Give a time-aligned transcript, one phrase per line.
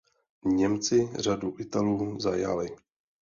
[0.45, 2.69] Němci řadu Italů zajali.